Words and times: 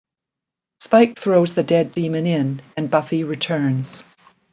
Spike 0.79 1.19
throws 1.19 1.53
the 1.53 1.61
dead 1.61 1.93
demon 1.93 2.25
in, 2.25 2.63
and 2.75 2.89
Buffy 2.89 3.23
returns. 3.23 4.03